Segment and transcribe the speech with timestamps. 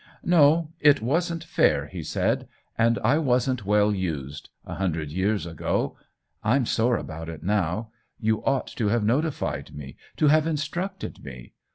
[0.23, 5.95] "No, it wasn't fair," he said;" and I wasn't well used— a hundred years ago.
[6.43, 11.53] I'm sore about it now; you ought to have notified me, to have instructed me.